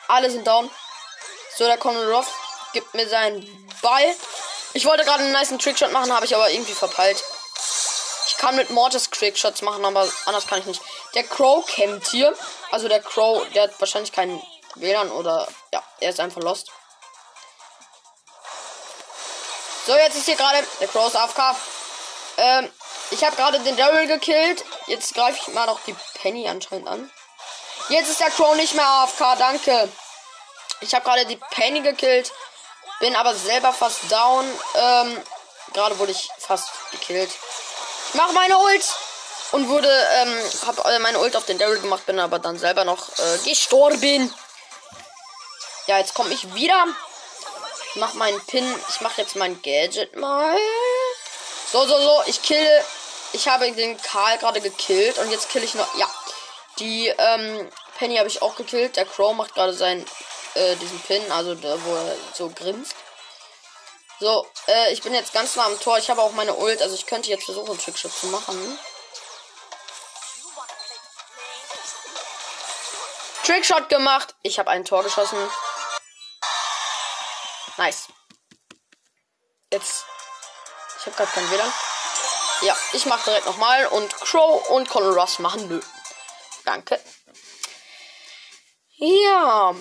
Alle 0.06 0.30
sind 0.30 0.47
down. 0.47 0.70
So, 1.56 1.64
der 1.64 1.76
Colonel 1.76 2.12
Ruff 2.12 2.28
gibt 2.73 2.94
mir 2.94 3.09
seinen 3.09 3.42
Ball. 3.82 4.14
Ich 4.75 4.85
wollte 4.85 5.04
gerade 5.04 5.25
einen 5.25 5.32
nice 5.32 5.52
Trickshot 5.59 5.90
machen, 5.90 6.14
habe 6.14 6.25
ich 6.25 6.37
aber 6.37 6.50
irgendwie 6.50 6.73
verpeilt. 6.73 7.23
Ich 8.28 8.37
kann 8.37 8.54
mit 8.54 8.70
Mortis 8.70 9.11
Trickshots 9.11 9.62
machen, 9.62 9.85
aber 9.85 10.09
anders 10.26 10.47
kann 10.47 10.61
ich 10.61 10.66
nicht. 10.66 10.80
Der 11.14 11.25
Crow 11.25 11.66
campt 11.66 12.06
hier. 12.09 12.32
Also 12.70 12.87
der 12.87 13.02
Crow, 13.02 13.44
der 13.54 13.64
hat 13.64 13.80
wahrscheinlich 13.80 14.12
keinen 14.12 14.40
WLAN 14.76 15.11
oder 15.11 15.49
ja, 15.73 15.82
er 15.99 16.11
ist 16.11 16.20
einfach 16.20 16.40
lost. 16.42 16.70
So, 19.87 19.94
jetzt 19.96 20.16
ist 20.16 20.26
hier 20.26 20.37
gerade 20.37 20.58
der 20.80 20.88
Crow 20.88 21.06
ist 21.06 21.16
AFK. 21.16 21.56
Ähm, 22.37 22.70
ich 23.10 23.25
habe 23.25 23.34
gerade 23.37 23.60
den 23.60 23.76
Daryl 23.76 24.06
gekillt. 24.06 24.64
Jetzt 24.87 25.14
greife 25.14 25.38
ich 25.40 25.54
mal 25.54 25.66
noch 25.66 25.80
die 25.80 25.96
Penny 26.14 26.49
anscheinend 26.49 26.88
an. 26.88 27.10
Jetzt 27.88 28.10
ist 28.10 28.20
der 28.20 28.30
Crow 28.30 28.54
nicht 28.56 28.75
mehr 28.75 28.87
AFK, 28.87 29.37
danke. 29.38 29.88
Ich 30.80 30.94
habe 30.94 31.04
gerade 31.04 31.26
die 31.26 31.40
Penny 31.50 31.80
gekillt. 31.80 32.32
Bin 33.00 33.16
aber 33.16 33.34
selber 33.34 33.72
fast 33.72 34.10
down. 34.10 34.46
Ähm, 34.75 35.22
gerade 35.72 35.99
wurde 35.99 36.12
ich 36.12 36.30
fast 36.38 36.68
gekillt. 36.92 37.30
Ich 38.08 38.14
mach 38.14 38.32
meine 38.32 38.58
Ult! 38.58 38.84
Und 39.52 39.68
wurde, 39.68 39.90
ähm, 40.12 40.42
hab 40.66 40.87
äh, 40.87 40.99
meine 41.00 41.18
Ult 41.18 41.34
auf 41.34 41.44
den 41.44 41.58
Daryl 41.58 41.80
gemacht, 41.80 42.06
bin 42.06 42.20
aber 42.20 42.38
dann 42.38 42.56
selber 42.56 42.84
noch 42.84 43.08
äh, 43.18 43.49
gestorben. 43.49 44.32
Ja, 45.87 45.99
jetzt 45.99 46.14
komme 46.14 46.32
ich 46.32 46.54
wieder. 46.54 46.87
Mach 47.97 48.14
meinen 48.14 48.40
Pin. 48.47 48.64
Ich 48.88 49.00
mach 49.00 49.18
jetzt 49.18 49.37
mein 49.37 49.61
Gadget 49.62 50.16
mal. 50.16 50.56
So, 51.73 51.87
so, 51.87 52.00
so. 52.00 52.23
Ich 52.26 52.40
kille. 52.42 52.85
Ich 53.32 53.49
habe 53.49 53.70
den 53.73 54.00
Karl 54.00 54.38
gerade 54.38 54.61
gekillt. 54.61 55.18
Und 55.18 55.30
jetzt 55.30 55.49
kill 55.49 55.64
ich 55.64 55.75
noch. 55.75 55.94
Ja. 55.97 56.09
Die, 56.78 57.09
ähm, 57.09 57.70
Penny 57.99 58.16
habe 58.16 58.28
ich 58.28 58.42
auch 58.42 58.54
gekillt. 58.54 58.97
Der 58.97 59.06
Crow 59.06 59.35
macht 59.35 59.54
gerade 59.54 59.73
seinen, 59.73 60.06
äh, 60.54 60.76
diesen 60.76 61.00
Pin. 61.00 61.32
Also, 61.32 61.54
da, 61.54 61.76
wo 61.85 61.94
er 61.94 62.16
so 62.32 62.50
grinst. 62.50 62.94
So, 64.20 64.47
äh, 64.68 64.92
ich 64.92 65.02
bin 65.02 65.14
jetzt 65.14 65.32
ganz 65.32 65.56
nah 65.56 65.66
am 65.66 65.80
Tor. 65.80 65.99
Ich 65.99 66.11
habe 66.11 66.23
auch 66.23 66.32
meine 66.32 66.54
Ult. 66.54 66.82
Also, 66.82 66.94
ich 66.94 67.06
könnte 67.06 67.30
jetzt 67.30 67.44
versuchen, 67.44 67.78
Trickshot 67.78 68.12
zu 68.12 68.26
machen. 68.26 68.78
Trickshot 73.44 73.88
gemacht. 73.88 74.35
Ich 74.42 74.61
habe 74.61 74.70
ein 74.70 74.85
Tor 74.85 75.02
geschossen. 75.02 75.38
Nice. 77.80 78.08
Jetzt. 79.72 80.04
Ich 80.99 81.06
habe 81.06 81.16
gerade 81.16 81.30
kein 81.30 81.50
WLAN. 81.50 81.72
Ja, 82.60 82.76
ich 82.92 83.06
mache 83.06 83.25
direkt 83.25 83.46
nochmal. 83.46 83.87
Und 83.87 84.14
Crow 84.20 84.68
und 84.68 84.90
Colin 84.90 85.14
Ross 85.14 85.38
machen 85.38 85.66
nö. 85.66 85.80
Danke. 86.66 87.00
Ja. 88.99 89.75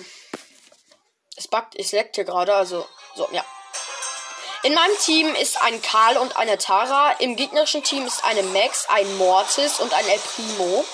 Es 1.36 1.46
backt, 1.46 1.76
es 1.76 1.92
leckt 1.92 2.14
hier 2.14 2.24
gerade, 2.24 2.54
also. 2.54 2.88
So, 3.16 3.28
ja. 3.32 3.44
In 4.62 4.72
meinem 4.72 4.96
Team 4.96 5.34
ist 5.34 5.60
ein 5.60 5.82
Karl 5.82 6.16
und 6.16 6.36
eine 6.36 6.56
Tara. 6.56 7.12
Im 7.18 7.36
gegnerischen 7.36 7.84
Team 7.84 8.06
ist 8.06 8.24
eine 8.24 8.42
Max, 8.44 8.86
ein 8.88 9.14
Mortis 9.18 9.78
und 9.78 9.92
ein 9.92 10.08
El 10.08 10.18
Primo. 10.20 10.86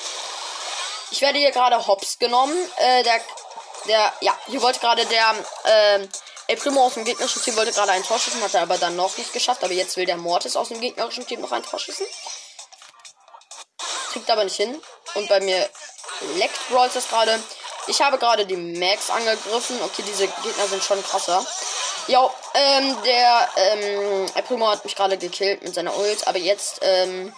Ich 1.12 1.20
werde 1.20 1.38
hier 1.38 1.52
gerade 1.52 1.86
hops 1.86 2.18
genommen. 2.18 2.56
Äh, 2.78 3.04
der, 3.04 3.20
der, 3.86 4.12
ja, 4.22 4.36
hier 4.46 4.60
wollte 4.60 4.80
gerade 4.80 5.06
der, 5.06 5.36
ähm, 5.66 6.08
El 6.48 6.56
Primo 6.56 6.86
aus 6.86 6.94
dem 6.94 7.04
gegnerischen 7.04 7.42
Team 7.42 7.56
wollte 7.56 7.72
gerade 7.72 7.92
ein 7.92 8.04
Tor 8.04 8.18
schießen, 8.18 8.40
hat 8.42 8.54
er 8.54 8.62
aber 8.62 8.78
dann 8.78 8.94
noch 8.94 9.16
nicht 9.16 9.32
geschafft. 9.32 9.64
Aber 9.64 9.72
jetzt 9.72 9.96
will 9.96 10.06
der 10.06 10.16
Mortis 10.16 10.54
aus 10.56 10.68
dem 10.68 10.80
gegnerischen 10.80 11.26
Team 11.26 11.40
noch 11.40 11.50
ein 11.50 11.64
Tor 11.64 11.78
schießen. 11.78 12.06
Kriegt 14.12 14.30
aber 14.30 14.44
nicht 14.44 14.56
hin. 14.56 14.80
Und 15.14 15.28
bei 15.28 15.40
mir 15.40 15.68
leckt 16.36 16.68
Brawls 16.68 16.94
das 16.94 17.08
gerade. 17.08 17.42
Ich 17.88 18.00
habe 18.00 18.18
gerade 18.18 18.46
die 18.46 18.56
Max 18.56 19.10
angegriffen. 19.10 19.80
Okay, 19.82 20.02
diese 20.06 20.28
Gegner 20.28 20.68
sind 20.68 20.84
schon 20.84 21.02
krasser. 21.04 21.44
Ja, 22.06 22.30
ähm, 22.54 22.96
der, 23.02 23.48
ähm, 23.56 24.26
El 24.34 24.42
Primo 24.44 24.68
hat 24.68 24.84
mich 24.84 24.94
gerade 24.94 25.18
gekillt 25.18 25.62
mit 25.62 25.74
seiner 25.74 25.96
Ult. 25.96 26.28
Aber 26.28 26.38
jetzt, 26.38 26.78
ähm, 26.82 27.34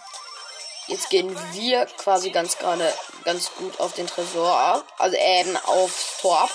jetzt 0.85 1.09
gehen 1.09 1.35
wir 1.53 1.87
quasi 1.97 2.29
ganz 2.29 2.59
gerade 2.59 2.93
ganz 3.23 3.51
gut 3.55 3.79
auf 3.79 3.93
den 3.93 4.05
Tresor 4.05 4.55
ab. 4.55 4.85
Also, 4.99 5.17
ähm, 5.19 5.57
aufs 5.65 6.19
Tor 6.21 6.41
ab. 6.41 6.51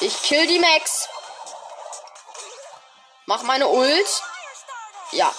Ich 0.00 0.22
kill 0.22 0.46
die 0.46 0.60
Max. 0.60 1.08
Mach 3.26 3.42
meine 3.42 3.68
Ult. 3.68 4.22
Ja. 5.12 5.32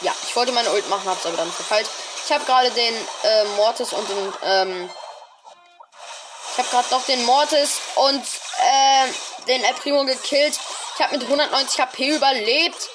Ja, 0.00 0.14
ich 0.26 0.34
wollte 0.34 0.52
meine 0.52 0.70
Ult 0.70 0.88
machen, 0.88 1.08
hab's 1.08 1.26
aber 1.26 1.36
dann 1.36 1.50
verfeilt. 1.52 1.88
Ich 2.24 2.32
habe 2.32 2.44
gerade 2.44 2.70
den 2.70 2.94
äh, 3.22 3.44
Mortis 3.56 3.92
und 3.92 4.08
den, 4.08 4.32
ähm, 4.42 4.90
ich 6.52 6.58
habe 6.58 6.68
gerade 6.68 6.88
doch 6.90 7.04
den 7.04 7.24
Mortis 7.24 7.80
und 7.96 8.24
äh, 8.62 9.08
den 9.46 9.64
El 9.64 9.74
Primo 9.74 10.04
gekillt. 10.04 10.58
Ich 10.94 11.02
habe 11.02 11.16
mit 11.16 11.22
190 11.24 11.80
HP 11.80 12.10
überlebt. 12.10 12.88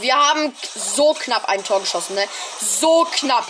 Wir 0.00 0.14
haben 0.14 0.56
so 0.74 1.14
knapp 1.14 1.48
ein 1.48 1.64
Tor 1.64 1.80
geschossen, 1.80 2.14
ne? 2.14 2.28
So 2.60 3.06
knapp. 3.10 3.46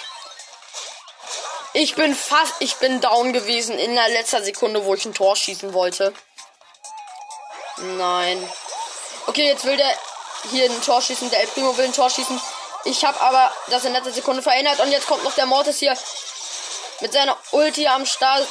Ich 1.72 1.94
bin 1.94 2.14
fast, 2.14 2.54
ich 2.60 2.76
bin 2.76 3.00
down 3.00 3.32
gewesen 3.32 3.78
in 3.78 3.94
der 3.94 4.08
letzten 4.08 4.42
Sekunde, 4.42 4.84
wo 4.84 4.94
ich 4.94 5.04
ein 5.04 5.14
Tor 5.14 5.36
schießen 5.36 5.72
wollte. 5.74 6.14
Nein. 7.76 8.50
Okay, 9.26 9.46
jetzt 9.46 9.64
will 9.64 9.76
der 9.76 9.94
hier 10.50 10.70
ein 10.70 10.82
Tor 10.82 11.00
schießen. 11.00 11.30
Der 11.30 11.40
El 11.40 11.46
Primo 11.48 11.76
will 11.76 11.84
ein 11.84 11.92
Tor 11.92 12.10
schießen. 12.10 12.40
Ich 12.84 13.04
habe 13.04 13.20
aber 13.20 13.52
das 13.68 13.84
in 13.84 13.92
letzter 13.92 14.12
Sekunde 14.12 14.42
verändert. 14.42 14.80
Und 14.80 14.90
jetzt 14.90 15.06
kommt 15.06 15.24
noch 15.24 15.34
der 15.34 15.46
Mortis 15.46 15.78
hier 15.78 15.96
mit 17.00 17.12
seiner 17.12 17.36
Ulti 17.52 17.86
am 17.86 18.06
Start. 18.06 18.46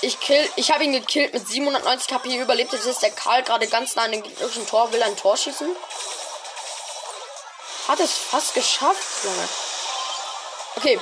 Ich 0.00 0.16
ich 0.56 0.70
habe 0.70 0.84
ihn 0.84 0.92
gekillt 0.92 1.34
mit 1.34 1.48
790 1.48 2.08
KP 2.08 2.36
überlebt. 2.36 2.72
Jetzt 2.72 2.86
ist 2.86 3.02
der 3.02 3.10
Karl 3.10 3.42
gerade 3.42 3.66
ganz 3.66 3.96
nah 3.96 4.02
an 4.04 4.12
den 4.12 4.22
gegnerischen 4.22 4.66
Tor, 4.66 4.92
will 4.92 5.02
ein 5.02 5.16
Tor 5.16 5.36
schießen. 5.36 5.74
Hat 7.88 8.00
es 8.00 8.12
fast 8.12 8.54
geschafft, 8.54 9.24
Junge. 9.24 9.48
Okay. 10.76 11.00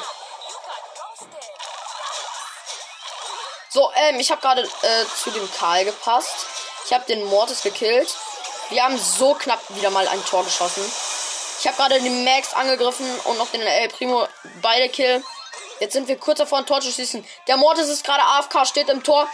So, 3.69 3.91
ähm, 3.95 4.19
ich 4.21 4.31
habe 4.31 4.41
gerade 4.41 4.62
äh, 4.62 5.05
zu 5.23 5.31
dem 5.31 5.50
Karl 5.53 5.85
gepasst. 5.85 6.47
Ich 6.87 6.93
habe 6.93 7.05
den 7.07 7.25
Mortis 7.25 7.62
gekillt. 7.62 8.14
Wir 8.71 8.85
haben 8.85 8.97
so 8.97 9.35
knapp 9.35 9.61
wieder 9.71 9.90
mal 9.90 10.07
ein 10.07 10.25
Tor 10.25 10.45
geschossen. 10.45 10.85
Ich 11.59 11.66
habe 11.66 11.76
gerade 11.76 12.00
den 12.00 12.25
Max 12.25 12.55
angegriffen 12.55 13.07
und 13.25 13.38
noch 13.38 13.50
den 13.50 13.61
El 13.61 13.88
Primo 13.88 14.28
beide 14.62 14.88
kill. 14.88 15.25
Jetzt 15.81 15.95
sind 15.95 16.07
wir 16.07 16.16
kurz 16.16 16.38
davor, 16.38 16.59
ein 16.59 16.66
Tor 16.66 16.81
zu 16.81 16.93
schießen. 16.93 17.26
Der 17.49 17.57
Mortis 17.57 17.88
ist 17.88 18.05
gerade 18.05 18.23
AFK, 18.23 18.66
steht 18.66 18.88
im 18.88 19.02
Tor. 19.02 19.28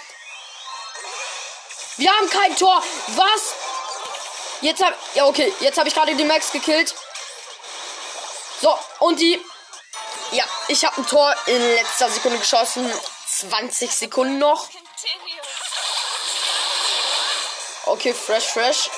Wir 1.98 2.10
haben 2.10 2.30
kein 2.30 2.56
Tor. 2.56 2.82
Was? 3.08 3.54
Jetzt 4.62 4.82
hab 4.82 4.94
ja 5.14 5.26
okay, 5.26 5.52
jetzt 5.60 5.78
habe 5.78 5.88
ich 5.88 5.94
gerade 5.94 6.14
die 6.14 6.24
Max 6.24 6.52
gekillt. 6.52 6.94
So, 8.62 8.78
und 9.00 9.20
die 9.20 9.38
Ja, 10.30 10.44
ich 10.68 10.82
habe 10.86 11.02
ein 11.02 11.06
Tor 11.06 11.34
in 11.46 11.60
letzter 11.74 12.08
Sekunde 12.08 12.38
geschossen. 12.38 12.90
20 13.26 13.90
Sekunden 13.90 14.38
noch. 14.38 14.68
Okay, 17.92 18.14
fresh, 18.14 18.44
fresh. 18.44 18.88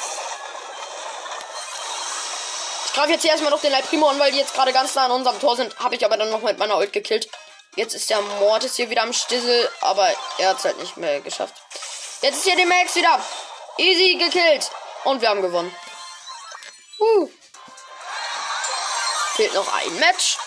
Ich 2.86 2.92
greife 2.92 3.10
jetzt 3.10 3.22
hier 3.22 3.32
erstmal 3.32 3.50
noch 3.50 3.60
den 3.60 3.72
Leib 3.72 3.88
Primo 3.88 4.06
an, 4.06 4.20
weil 4.20 4.30
die 4.30 4.38
jetzt 4.38 4.54
gerade 4.54 4.72
ganz 4.72 4.94
nah 4.94 5.06
an 5.06 5.10
unserem 5.10 5.40
Tor 5.40 5.56
sind. 5.56 5.76
Habe 5.80 5.96
ich 5.96 6.04
aber 6.04 6.16
dann 6.16 6.30
noch 6.30 6.42
mit 6.42 6.58
meiner 6.58 6.78
Ult 6.78 6.92
gekillt. 6.92 7.28
Jetzt 7.74 7.96
ist 7.96 8.08
der 8.08 8.20
Mortis 8.20 8.76
hier 8.76 8.90
wieder 8.90 9.02
am 9.02 9.12
Stissel, 9.12 9.68
aber 9.80 10.14
er 10.38 10.50
hat 10.50 10.58
es 10.58 10.64
halt 10.64 10.78
nicht 10.78 10.96
mehr 10.96 11.20
geschafft. 11.20 11.56
Jetzt 12.22 12.36
ist 12.36 12.44
hier 12.44 12.54
der 12.54 12.66
Max 12.66 12.94
wieder. 12.94 13.18
Easy 13.78 14.14
gekillt. 14.14 14.70
Und 15.02 15.20
wir 15.20 15.28
haben 15.28 15.42
gewonnen. 15.42 15.74
Uh. 17.00 17.28
Fehlt 19.34 19.54
noch 19.54 19.74
ein 19.74 19.92
Match. 19.96 20.38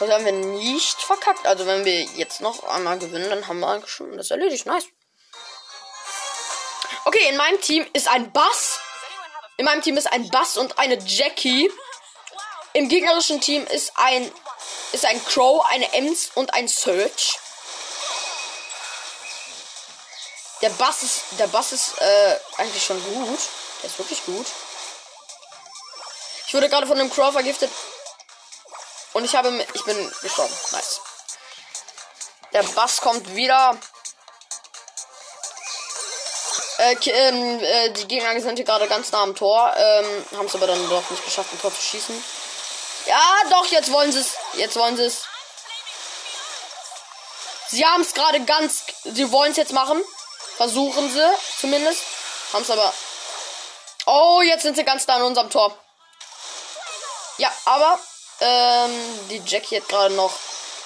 Das 0.00 0.10
haben 0.10 0.24
wir 0.24 0.32
nicht 0.32 1.00
verkackt. 1.00 1.46
Also 1.46 1.64
wenn 1.64 1.84
wir 1.84 2.00
jetzt 2.16 2.40
noch 2.40 2.64
einmal 2.64 2.98
gewinnen, 2.98 3.30
dann 3.30 3.46
haben 3.46 3.60
wir 3.60 3.86
schon 3.86 4.16
das 4.16 4.32
erledigt. 4.32 4.66
Nice. 4.66 4.86
Okay, 7.24 7.32
in 7.32 7.38
meinem 7.38 7.60
Team 7.62 7.86
ist 7.94 8.06
ein 8.06 8.32
Bass. 8.32 8.80
In 9.56 9.64
meinem 9.64 9.80
Team 9.80 9.96
ist 9.96 10.12
ein 10.12 10.28
Bass 10.28 10.58
und 10.58 10.78
eine 10.78 10.98
Jackie. 11.06 11.72
Im 12.74 12.90
gegnerischen 12.90 13.40
Team 13.40 13.66
ist 13.66 13.92
ein 13.94 14.30
ist 14.92 15.06
ein 15.06 15.24
Crow, 15.24 15.64
eine 15.70 15.90
Ems 15.94 16.32
und 16.34 16.52
ein 16.52 16.68
Search. 16.68 17.38
Der 20.60 20.68
Bass 20.70 21.02
ist 21.02 21.22
der 21.38 21.46
Bass 21.46 21.72
ist 21.72 21.98
äh, 21.98 22.38
eigentlich 22.58 22.84
schon 22.84 23.02
gut. 23.02 23.38
Der 23.82 23.88
ist 23.88 23.98
wirklich 23.98 24.22
gut. 24.26 24.46
Ich 26.46 26.52
wurde 26.52 26.68
gerade 26.68 26.86
von 26.86 26.98
einem 26.98 27.10
Crow 27.10 27.32
vergiftet 27.32 27.70
und 29.14 29.24
ich 29.24 29.34
habe 29.34 29.66
ich 29.72 29.84
bin 29.84 30.12
gestorben. 30.20 30.54
Nice. 30.72 31.00
Der 32.52 32.64
Bass 32.64 33.00
kommt 33.00 33.34
wieder. 33.34 33.78
Äh, 36.84 36.96
ähm, 37.10 37.60
äh, 37.60 37.90
die 37.90 38.06
Gegner 38.06 38.38
sind 38.40 38.56
hier 38.56 38.64
gerade 38.64 38.86
ganz 38.88 39.10
nah 39.12 39.22
am 39.22 39.34
Tor. 39.34 39.72
Ähm, 39.76 40.24
haben 40.36 40.46
es 40.46 40.54
aber 40.54 40.66
dann 40.66 40.88
doch 40.88 41.08
nicht 41.10 41.24
geschafft, 41.24 41.52
ein 41.52 41.60
Tor 41.60 41.74
zu 41.74 41.82
schießen. 41.82 42.24
Ja, 43.06 43.22
doch, 43.50 43.66
jetzt 43.66 43.90
wollen 43.92 44.12
sie 44.12 44.20
es. 44.20 44.34
Jetzt 44.54 44.76
wollen 44.76 44.96
sie 44.96 45.04
es. 45.04 45.24
Sie 47.68 47.84
haben 47.84 48.02
es 48.02 48.12
gerade 48.14 48.40
ganz. 48.44 48.84
Sie 49.04 49.30
wollen 49.32 49.52
es 49.52 49.56
jetzt 49.56 49.72
machen. 49.72 50.02
Versuchen 50.56 51.10
sie 51.10 51.26
zumindest. 51.58 52.02
Haben 52.52 52.62
es 52.62 52.70
aber. 52.70 52.92
Oh, 54.06 54.42
jetzt 54.42 54.62
sind 54.62 54.76
sie 54.76 54.84
ganz 54.84 55.06
da 55.06 55.16
an 55.16 55.22
unserem 55.22 55.50
Tor. 55.50 55.76
Ja, 57.38 57.50
aber 57.64 57.98
ähm, 58.40 59.28
die 59.30 59.42
Jackie 59.46 59.76
hat 59.76 59.88
gerade 59.88 60.14
noch 60.14 60.32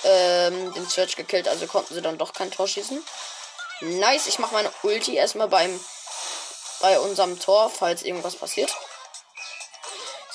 ähm, 0.04 0.72
den 0.74 0.88
Search 0.88 1.16
gekillt, 1.16 1.48
also 1.48 1.66
konnten 1.66 1.94
sie 1.94 2.00
dann 2.00 2.16
doch 2.16 2.32
kein 2.32 2.50
Tor 2.50 2.68
schießen. 2.68 3.04
Nice, 3.80 4.26
ich 4.26 4.38
mache 4.38 4.54
meine 4.54 4.72
Ulti 4.82 5.14
erstmal 5.14 5.48
beim 5.48 5.78
bei 6.80 6.98
unserem 7.00 7.38
Tor, 7.38 7.70
falls 7.70 8.02
irgendwas 8.02 8.36
passiert. 8.36 8.74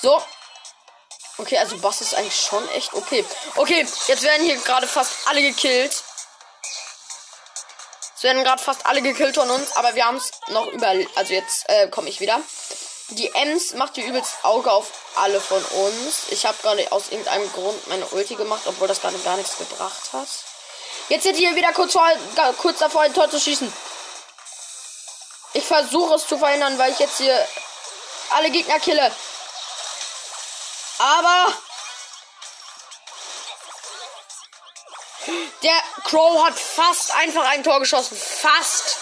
So. 0.00 0.22
Okay, 1.38 1.58
also 1.58 1.76
Bass 1.78 2.00
ist 2.00 2.14
eigentlich 2.14 2.38
schon 2.38 2.66
echt 2.70 2.94
okay. 2.94 3.24
Okay, 3.56 3.86
jetzt 4.06 4.22
werden 4.22 4.46
hier 4.46 4.56
gerade 4.58 4.86
fast 4.86 5.12
alle 5.26 5.42
gekillt. 5.42 6.04
Es 8.16 8.22
werden 8.22 8.44
gerade 8.44 8.62
fast 8.62 8.86
alle 8.86 9.02
gekillt 9.02 9.34
von 9.34 9.50
uns, 9.50 9.74
aber 9.76 9.94
wir 9.94 10.06
haben 10.06 10.16
es 10.16 10.30
noch 10.48 10.66
über. 10.68 10.94
Also 11.16 11.32
jetzt 11.32 11.68
äh, 11.68 11.88
komme 11.88 12.08
ich 12.08 12.20
wieder. 12.20 12.40
Die 13.08 13.34
Ems 13.34 13.74
macht 13.74 13.96
hier 13.96 14.06
übelst 14.06 14.32
Auge 14.44 14.70
auf 14.70 14.90
alle 15.16 15.40
von 15.40 15.62
uns. 15.62 16.28
Ich 16.30 16.46
habe 16.46 16.56
gerade 16.62 16.90
aus 16.92 17.10
irgendeinem 17.10 17.52
Grund 17.52 17.86
meine 17.88 18.06
Ulti 18.06 18.36
gemacht, 18.36 18.62
obwohl 18.66 18.88
das 18.88 19.00
gerade 19.00 19.18
gar 19.18 19.36
nichts 19.36 19.58
gebracht 19.58 20.12
hat. 20.12 20.28
Jetzt 21.08 21.24
sind 21.24 21.36
hier 21.36 21.54
wieder 21.54 21.72
kurz, 21.72 21.92
vor, 21.92 22.08
kurz 22.58 22.78
davor, 22.78 23.02
ein 23.02 23.12
Tor 23.14 23.28
zu 23.30 23.38
schießen. 23.38 23.70
Ich 25.52 25.64
versuche 25.64 26.14
es 26.14 26.26
zu 26.26 26.38
verhindern, 26.38 26.78
weil 26.78 26.92
ich 26.92 26.98
jetzt 26.98 27.18
hier 27.18 27.48
alle 28.30 28.50
Gegner 28.50 28.80
kille. 28.80 29.14
Aber 30.98 31.52
der 35.62 35.82
Crow 36.04 36.44
hat 36.44 36.58
fast 36.58 37.14
einfach 37.16 37.44
ein 37.48 37.62
Tor 37.62 37.80
geschossen. 37.80 38.16
Fast. 38.16 38.96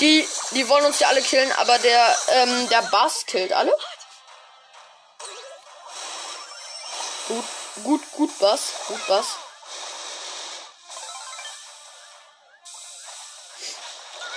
Die, 0.00 0.28
die 0.50 0.68
wollen 0.68 0.86
uns 0.86 0.98
ja 0.98 1.08
alle 1.08 1.22
killen, 1.22 1.52
aber 1.52 1.78
der, 1.78 2.18
ähm, 2.28 2.68
der 2.68 2.82
Bass 2.82 3.24
killt 3.26 3.52
alle. 3.52 3.76
Gut, 7.28 7.44
gut, 7.84 8.12
gut, 8.12 8.38
Bass. 8.38 8.60
Gut, 8.88 9.06
Bass. 9.06 9.26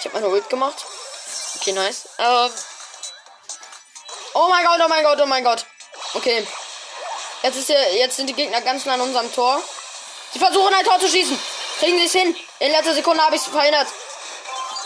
Habe 0.08 0.22
meine 0.22 0.34
Ult 0.34 0.50
gemacht. 0.50 0.86
Okay, 1.58 1.72
nice. 1.74 2.08
Ähm. 2.18 2.52
Oh 4.34 4.48
mein 4.50 4.66
Gott, 4.66 4.80
oh 4.84 4.88
mein 4.88 5.04
Gott, 5.04 5.20
oh 5.22 5.26
mein 5.26 5.44
Gott. 5.44 5.66
Okay. 6.14 6.48
Jetzt 7.44 7.58
ist 7.58 7.68
hier, 7.68 7.96
jetzt 7.96 8.16
sind 8.16 8.28
die 8.28 8.34
Gegner 8.34 8.62
ganz 8.62 8.86
nah 8.86 8.94
an 8.94 9.02
unserem 9.02 9.32
Tor. 9.34 9.62
Sie 10.34 10.40
versuchen 10.40 10.74
ein 10.74 10.86
Tor 10.86 11.00
zu 11.00 11.08
schießen. 11.08 11.40
Kriegen 11.80 11.98
sie 12.00 12.06
es 12.06 12.12
hin. 12.12 12.36
In 12.60 12.72
letzter 12.72 12.94
Sekunde 12.94 13.24
habe 13.24 13.36
ich 13.36 13.42
es 13.42 13.48
verhindert. 13.48 13.88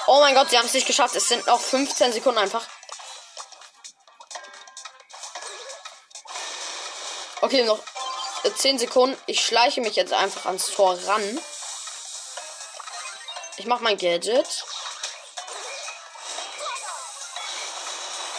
Oh 0.07 0.19
mein 0.19 0.35
Gott, 0.35 0.49
sie 0.49 0.57
haben 0.57 0.65
es 0.65 0.73
nicht 0.73 0.87
geschafft. 0.87 1.15
Es 1.15 1.27
sind 1.27 1.45
noch 1.47 1.59
15 1.59 2.13
Sekunden 2.13 2.39
einfach. 2.39 2.65
Okay, 7.41 7.63
noch 7.63 7.79
10 8.55 8.79
Sekunden. 8.79 9.17
Ich 9.25 9.43
schleiche 9.43 9.81
mich 9.81 9.95
jetzt 9.95 10.13
einfach 10.13 10.45
ans 10.45 10.67
Tor 10.67 10.97
ran. 11.07 11.39
Ich 13.57 13.65
mache 13.65 13.83
mein 13.83 13.97
Gadget. 13.97 14.65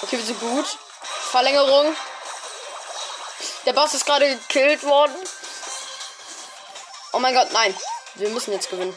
Okay, 0.02 0.18
wir 0.18 0.24
sind 0.24 0.40
gut. 0.40 0.66
Verlängerung. 1.30 1.96
Der 3.66 3.72
Boss 3.72 3.94
ist 3.94 4.04
gerade 4.04 4.28
gekillt 4.28 4.82
worden. 4.82 5.14
Oh 7.12 7.18
mein 7.18 7.34
Gott, 7.34 7.52
nein. 7.52 7.74
Wir 8.14 8.28
müssen 8.30 8.52
jetzt 8.52 8.68
gewinnen. 8.68 8.96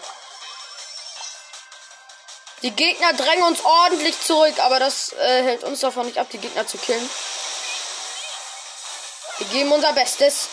Die 2.63 2.71
Gegner 2.71 3.13
drängen 3.13 3.43
uns 3.43 3.63
ordentlich 3.63 4.19
zurück, 4.19 4.55
aber 4.59 4.79
das 4.79 5.13
äh, 5.13 5.43
hält 5.43 5.63
uns 5.63 5.81
davon 5.81 6.07
nicht 6.07 6.17
ab, 6.17 6.27
die 6.31 6.39
Gegner 6.39 6.65
zu 6.65 6.79
killen. 6.79 7.09
Wir 9.37 9.47
geben 9.47 9.71
unser 9.71 9.93
Bestes. 9.93 10.47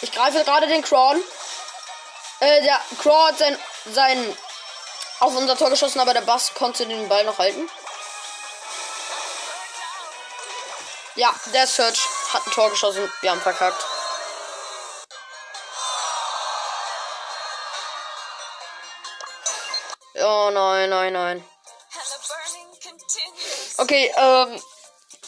Ich 0.00 0.12
greife 0.12 0.42
gerade 0.44 0.66
den 0.66 0.82
Crawl. 0.82 1.22
Äh, 2.40 2.62
der 2.62 2.80
Crawl 3.02 3.28
hat 3.28 3.38
sein, 3.38 3.58
sein 3.92 4.38
auf 5.20 5.34
unser 5.34 5.58
Tor 5.58 5.68
geschossen, 5.68 6.00
aber 6.00 6.14
der 6.14 6.22
Bass 6.22 6.54
konnte 6.54 6.86
den 6.86 7.08
Ball 7.08 7.24
noch 7.24 7.38
halten. 7.38 7.68
Ja, 11.16 11.34
der 11.54 11.66
Search 11.66 11.98
hat 12.32 12.46
ein 12.46 12.50
Tor 12.50 12.68
geschossen. 12.70 13.10
Wir 13.22 13.30
haben 13.30 13.40
verkackt. 13.40 13.82
Oh 20.14 20.50
nein, 20.52 20.90
nein, 20.90 21.12
nein. 21.12 21.44
Okay, 23.78 24.12
ähm, 24.16 24.60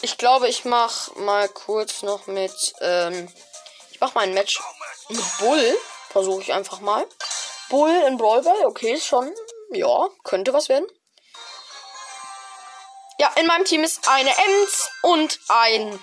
ich 0.01 0.17
glaube, 0.17 0.47
ich 0.47 0.65
mach 0.65 1.15
mal 1.15 1.49
kurz 1.49 2.03
noch 2.03 2.27
mit, 2.27 2.53
ähm, 2.81 3.31
ich 3.91 3.99
mach 3.99 4.13
mal 4.13 4.21
ein 4.21 4.33
Match 4.33 4.61
mit 5.09 5.37
Bull. 5.39 5.77
Versuche 6.09 6.41
ich 6.41 6.53
einfach 6.53 6.79
mal. 6.81 7.07
Bull 7.69 7.91
in 8.07 8.17
Brawlball, 8.17 8.65
okay, 8.65 8.93
ist 8.93 9.05
schon, 9.05 9.31
ja, 9.71 10.07
könnte 10.23 10.53
was 10.53 10.69
werden. 10.69 10.87
Ja, 13.19 13.29
in 13.35 13.47
meinem 13.47 13.65
Team 13.65 13.83
ist 13.83 14.07
eine 14.07 14.29
Ems 14.29 14.89
und 15.01 15.39
ein 15.49 15.99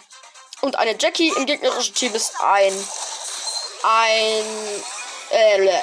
und 0.61 0.77
eine 0.77 0.97
Jackie. 0.99 1.33
Im 1.35 1.47
gegnerischen 1.47 1.95
Team 1.95 2.15
ist 2.15 2.39
ein 2.41 2.89
ein 3.83 4.45
äh, 5.31 5.83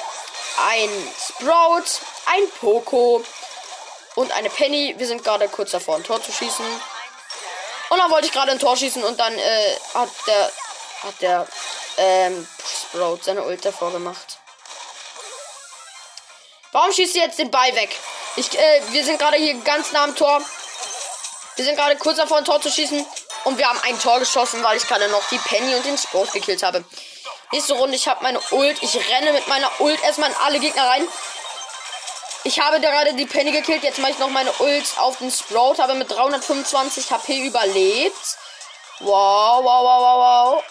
ein 0.68 1.14
Sprout, 1.18 2.00
ein 2.26 2.48
Poco 2.60 3.24
und 4.14 4.30
eine 4.30 4.48
Penny. 4.48 4.94
Wir 4.96 5.08
sind 5.08 5.24
gerade 5.24 5.48
kurz 5.48 5.72
davor, 5.72 5.96
ein 5.96 6.04
Tor 6.04 6.22
zu 6.22 6.30
schießen. 6.30 6.64
Und 7.88 7.98
dann 7.98 8.12
wollte 8.12 8.28
ich 8.28 8.32
gerade 8.32 8.52
ein 8.52 8.60
Tor 8.60 8.76
schießen 8.76 9.02
und 9.02 9.18
dann 9.18 9.36
äh, 9.36 9.76
hat 9.92 10.10
der 10.28 10.52
hat 11.02 11.20
der 11.20 11.48
ähm, 11.96 12.46
Sprout 12.64 13.18
seine 13.22 13.42
Ult 13.42 13.64
davor 13.64 13.90
gemacht. 13.90 14.38
Warum 16.70 16.92
schießt 16.92 17.16
ihr 17.16 17.22
jetzt 17.22 17.40
den 17.40 17.50
Ball 17.50 17.74
weg? 17.74 17.90
Ich, 18.36 18.56
äh, 18.56 18.82
wir 18.90 19.04
sind 19.04 19.18
gerade 19.18 19.36
hier 19.36 19.54
ganz 19.62 19.90
nah 19.90 20.04
am 20.04 20.14
Tor. 20.14 20.40
Wir 21.56 21.64
sind 21.64 21.76
gerade 21.76 21.96
kurz 21.96 22.16
davor, 22.16 22.38
ein 22.38 22.44
Tor 22.44 22.60
zu 22.60 22.70
schießen. 22.70 23.04
Und 23.44 23.58
wir 23.58 23.68
haben 23.68 23.78
ein 23.84 23.98
Tor 24.00 24.18
geschossen, 24.18 24.62
weil 24.64 24.76
ich 24.76 24.86
gerade 24.88 25.08
noch 25.08 25.26
die 25.28 25.38
Penny 25.38 25.74
und 25.74 25.84
den 25.84 25.98
Sprout 25.98 26.28
gekillt 26.32 26.62
habe. 26.62 26.84
Nächste 27.52 27.74
Runde, 27.74 27.94
ich 27.94 28.08
habe 28.08 28.22
meine 28.22 28.40
Ult. 28.50 28.82
Ich 28.82 28.96
renne 28.96 29.32
mit 29.32 29.46
meiner 29.46 29.70
Ult 29.80 30.02
erstmal 30.02 30.30
in 30.30 30.36
alle 30.36 30.58
Gegner 30.58 30.86
rein. 30.86 31.06
Ich 32.42 32.58
habe 32.60 32.80
gerade 32.80 33.14
die 33.14 33.26
Penny 33.26 33.52
gekillt. 33.52 33.84
Jetzt 33.84 33.98
mache 33.98 34.12
ich 34.12 34.18
noch 34.18 34.30
meine 34.30 34.52
Ult 34.58 34.84
auf 34.98 35.18
den 35.18 35.30
Sprout. 35.30 35.76
Habe 35.78 35.94
mit 35.94 36.10
325 36.10 37.10
HP 37.12 37.46
überlebt. 37.46 38.36
Wow, 39.00 39.62
wow, 39.62 39.84
wow, 39.84 40.00
wow, 40.00 40.54
wow. 40.54 40.64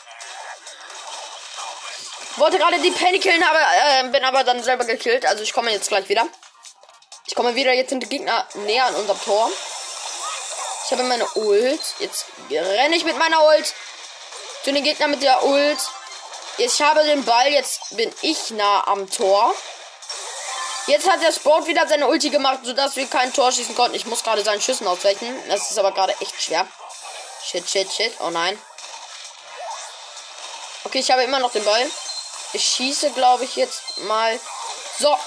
Wollte 2.38 2.58
gerade 2.58 2.80
die 2.80 2.92
Penny 2.92 3.20
killen, 3.20 3.44
aber 3.44 3.60
äh, 3.60 4.10
bin 4.10 4.24
aber 4.24 4.44
dann 4.44 4.62
selber 4.64 4.86
gekillt. 4.86 5.26
Also 5.26 5.44
ich 5.44 5.54
komme 5.54 5.72
jetzt 5.72 5.88
gleich 5.88 6.10
wieder. 6.10 6.28
Ich 7.28 7.36
komme 7.36 7.56
wieder. 7.56 7.72
Jetzt 7.72 7.90
sind 7.90 8.02
die 8.02 8.10
Gegner 8.10 8.46
näher 8.56 8.86
an 8.86 8.96
unserem 8.96 9.22
Tor. 9.22 9.50
Ich 10.86 10.92
habe 10.92 11.04
meine 11.04 11.28
Ult. 11.36 11.82
Jetzt 12.00 12.26
renne 12.50 12.96
ich 12.96 13.06
mit 13.06 13.18
meiner 13.18 13.44
Ult 13.46 13.74
zu 14.64 14.72
den 14.72 14.84
Gegner 14.84 15.08
mit 15.08 15.24
der 15.24 15.44
Ult. 15.44 15.80
Ich 16.58 16.82
habe 16.82 17.04
den 17.04 17.24
Ball. 17.24 17.48
Jetzt 17.52 17.96
bin 17.96 18.14
ich 18.22 18.52
nah 18.52 18.86
am 18.88 19.10
Tor. 19.10 19.54
Jetzt 20.88 21.10
hat 21.10 21.22
der 21.22 21.32
Sport 21.32 21.68
wieder 21.68 21.88
seine 21.88 22.08
Ulti 22.08 22.30
gemacht, 22.30 22.60
sodass 22.64 22.98
wir 22.98 23.08
kein 23.08 23.32
Tor 23.32 23.52
schießen 23.52 23.76
konnten. 23.76 23.96
Ich 23.96 24.06
muss 24.06 24.24
gerade 24.24 24.44
seinen 24.44 24.62
Schüssen 24.62 24.86
ausweichen. 24.86 25.42
Das 25.48 25.72
ist 25.72 25.80
aber 25.80 25.94
gerade 25.94 26.14
echt 26.20 26.42
schwer. 26.42 26.68
Shit, 27.46 27.70
shit, 27.70 27.92
shit. 27.92 28.14
Oh 28.20 28.30
nein. 28.30 28.62
Okay, 30.84 31.00
ich 31.00 31.10
habe 31.10 31.24
immer 31.24 31.40
noch 31.40 31.52
den 31.52 31.64
Ball. 31.64 31.90
Ich 32.52 32.64
schieße, 32.68 33.12
glaube 33.12 33.46
ich, 33.46 33.56
jetzt 33.56 33.98
mal. 34.00 34.38
So, 35.00 35.18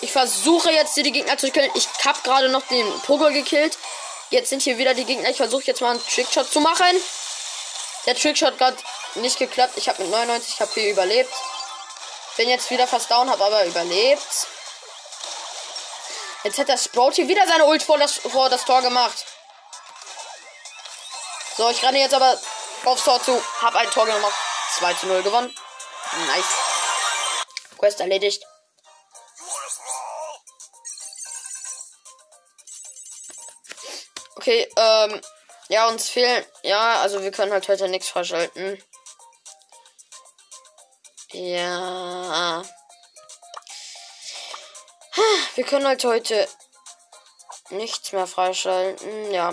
ich 0.00 0.12
versuche 0.12 0.70
jetzt 0.70 0.94
hier 0.94 1.04
die 1.04 1.12
Gegner 1.12 1.38
zu 1.38 1.50
killen. 1.50 1.70
Ich 1.74 1.88
habe 2.04 2.18
gerade 2.22 2.48
noch 2.48 2.66
den 2.68 3.00
Pogo 3.00 3.26
gekillt. 3.26 3.78
Jetzt 4.30 4.50
sind 4.50 4.62
hier 4.62 4.78
wieder 4.78 4.94
die 4.94 5.04
Gegner. 5.04 5.30
Ich 5.30 5.36
versuche 5.36 5.64
jetzt 5.64 5.80
mal 5.80 5.92
einen 5.92 6.06
Trickshot 6.06 6.50
zu 6.50 6.60
machen. 6.60 6.86
Der 8.06 8.14
Trickshot 8.14 8.60
hat 8.60 8.76
nicht 9.14 9.38
geklappt. 9.38 9.74
Ich 9.76 9.88
habe 9.88 10.02
mit 10.02 10.10
99 10.10 10.60
HP 10.60 10.90
überlebt. 10.90 11.32
Bin 12.36 12.48
jetzt 12.48 12.70
wieder 12.70 12.86
fast 12.86 13.10
down, 13.10 13.30
habe 13.30 13.44
aber 13.44 13.64
überlebt. 13.64 14.46
Jetzt 16.44 16.58
hat 16.58 16.68
der 16.68 16.76
Sprout 16.76 17.12
hier 17.12 17.28
wieder 17.28 17.46
seine 17.46 17.64
Ult 17.64 17.82
vor 17.82 17.98
das, 17.98 18.14
vor 18.14 18.50
das 18.50 18.64
Tor 18.64 18.82
gemacht. 18.82 19.24
So, 21.56 21.70
ich 21.70 21.82
renne 21.82 21.98
jetzt 22.00 22.14
aber 22.14 22.38
aufs 22.84 23.04
Tor 23.04 23.22
zu. 23.22 23.42
Hab 23.62 23.74
ein 23.74 23.90
Tor 23.90 24.04
gemacht. 24.06 24.34
2 24.78 24.94
zu 24.94 25.06
0 25.06 25.22
gewonnen. 25.22 25.54
Nice. 26.26 26.44
Quest 27.78 28.00
erledigt. 28.00 28.42
Okay, 34.46 34.68
ähm, 34.76 35.20
ja, 35.70 35.88
uns 35.88 36.08
fehlen, 36.08 36.44
ja, 36.62 37.00
also 37.00 37.20
wir 37.20 37.32
können 37.32 37.50
halt 37.50 37.66
heute 37.66 37.88
nichts 37.88 38.08
freischalten. 38.08 38.80
Ja. 41.32 42.62
Wir 45.56 45.64
können 45.64 45.84
halt 45.84 46.04
heute 46.04 46.46
nichts 47.70 48.12
mehr 48.12 48.28
freischalten, 48.28 49.32
ja. 49.32 49.48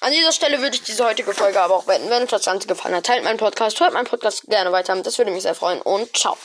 An 0.00 0.12
dieser 0.12 0.32
Stelle 0.32 0.62
würde 0.62 0.76
ich 0.76 0.82
diese 0.82 1.04
heutige 1.04 1.34
Folge 1.34 1.60
aber 1.60 1.74
auch 1.74 1.84
beenden. 1.84 2.08
Wenn 2.08 2.22
euch 2.22 2.30
das 2.30 2.46
Ganze 2.46 2.68
gefallen 2.68 2.94
hat, 2.94 3.04
teilt 3.04 3.24
meinen 3.24 3.36
Podcast, 3.36 3.78
hört 3.80 3.92
meinen 3.92 4.06
Podcast 4.06 4.44
gerne 4.46 4.72
weiter. 4.72 4.96
Das 5.02 5.18
würde 5.18 5.30
mich 5.30 5.42
sehr 5.42 5.54
freuen 5.54 5.82
und 5.82 6.16
ciao. 6.16 6.38